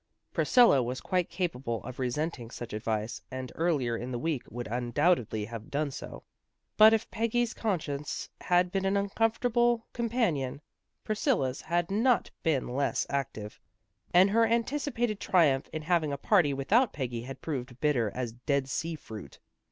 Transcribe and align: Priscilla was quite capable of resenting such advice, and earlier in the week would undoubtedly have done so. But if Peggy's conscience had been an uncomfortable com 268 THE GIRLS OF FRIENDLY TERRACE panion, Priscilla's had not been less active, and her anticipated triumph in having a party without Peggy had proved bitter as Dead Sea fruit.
Priscilla 0.33 0.81
was 0.81 0.99
quite 0.99 1.29
capable 1.29 1.83
of 1.83 1.99
resenting 1.99 2.49
such 2.49 2.73
advice, 2.73 3.21
and 3.29 3.51
earlier 3.53 3.95
in 3.95 4.09
the 4.11 4.17
week 4.17 4.41
would 4.49 4.65
undoubtedly 4.65 5.45
have 5.45 5.69
done 5.69 5.91
so. 5.91 6.23
But 6.75 6.91
if 6.91 7.11
Peggy's 7.11 7.53
conscience 7.53 8.27
had 8.41 8.71
been 8.71 8.85
an 8.85 8.97
uncomfortable 8.97 9.85
com 9.93 10.09
268 10.09 10.33
THE 10.33 10.57
GIRLS 10.57 10.57
OF 10.57 11.03
FRIENDLY 11.03 11.03
TERRACE 11.03 11.03
panion, 11.03 11.03
Priscilla's 11.03 11.61
had 11.61 11.91
not 11.91 12.31
been 12.41 12.67
less 12.75 13.05
active, 13.11 13.59
and 14.11 14.29
her 14.31 14.47
anticipated 14.47 15.19
triumph 15.19 15.69
in 15.71 15.83
having 15.83 16.11
a 16.11 16.17
party 16.17 16.51
without 16.51 16.93
Peggy 16.93 17.21
had 17.21 17.39
proved 17.39 17.79
bitter 17.79 18.09
as 18.15 18.31
Dead 18.31 18.67
Sea 18.67 18.95
fruit. 18.95 19.37